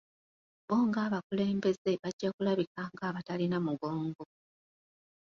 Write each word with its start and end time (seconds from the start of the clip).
Bo 0.67 0.77
ng'abakulembeze 0.87 1.91
bajja 2.01 2.29
kulabika 2.35 2.81
ng'abatalina 2.93 3.57
mugongo. 3.65 4.23